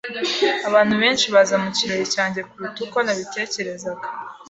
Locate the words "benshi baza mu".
1.01-1.69